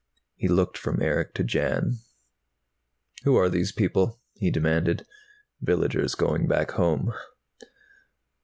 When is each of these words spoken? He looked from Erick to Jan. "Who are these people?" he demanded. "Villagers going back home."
He 0.35 0.47
looked 0.47 0.79
from 0.79 0.99
Erick 0.99 1.35
to 1.35 1.43
Jan. 1.43 1.99
"Who 3.23 3.35
are 3.35 3.49
these 3.49 3.71
people?" 3.71 4.19
he 4.33 4.49
demanded. 4.49 5.05
"Villagers 5.61 6.15
going 6.15 6.47
back 6.47 6.71
home." 6.71 7.13